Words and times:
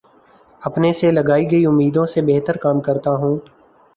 اپنے 0.61 0.91
سے 0.93 1.11
لگائی 1.11 1.49
گئی 1.51 1.65
امیدوں 1.65 2.05
سے 2.05 2.21
بہترکام 2.23 2.79
کرتا 2.81 3.11
ہوں 3.15 3.37